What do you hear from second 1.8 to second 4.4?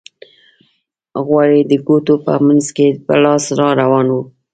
ګوتو په منځ کې په لاس را روان وو.